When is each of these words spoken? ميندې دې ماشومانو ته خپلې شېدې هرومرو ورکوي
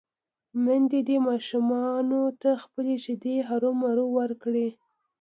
ميندې 0.63 0.99
دې 1.07 1.17
ماشومانو 1.27 2.21
ته 2.41 2.49
خپلې 2.63 2.95
شېدې 3.03 3.35
هرومرو 3.49 4.05
ورکوي 4.19 4.69